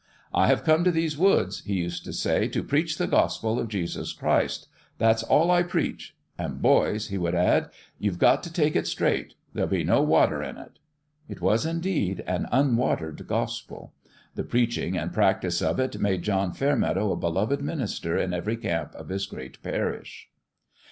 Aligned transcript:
"I 0.43 0.47
have 0.47 0.63
come 0.63 0.83
to 0.83 0.89
these 0.89 1.15
woods," 1.15 1.59
he 1.63 1.75
used 1.75 2.03
to 2.05 2.11
say," 2.13 2.47
to 2.47 2.63
preach 2.63 2.97
the 2.97 3.05
Gospel 3.05 3.59
of 3.59 3.67
Jesus 3.67 4.13
Christ. 4.13 4.67
That's 4.97 5.21
all 5.21 5.51
I 5.51 5.61
preach. 5.61 6.15
And, 6.39 6.59
boys," 6.59 7.09
he 7.09 7.19
would 7.19 7.35
add," 7.35 7.69
you've 7.99 8.17
got 8.17 8.41
to 8.41 8.51
take 8.51 8.75
it 8.75 8.87
straight. 8.87 9.35
There'll 9.53 9.69
be 9.69 9.83
no 9.83 10.01
water 10.01 10.41
in 10.41 10.57
it." 10.57 10.79
It 11.29 11.39
was, 11.39 11.67
indeed, 11.67 12.23
an 12.25 12.47
unwatered 12.51 13.27
gospel. 13.27 13.93
The 14.33 14.43
preaching 14.43 14.97
and 14.97 15.13
practice 15.13 15.61
of 15.61 15.79
it 15.79 15.99
made 15.99 16.23
John 16.23 16.51
Fairmeadow 16.51 17.11
a 17.11 17.15
be 17.15 17.27
loved 17.27 17.61
minister 17.61 18.17
in 18.17 18.33
every 18.33 18.57
camp 18.57 18.95
of 18.95 19.09
his 19.09 19.27
great 19.27 19.61
parish. 19.61 20.29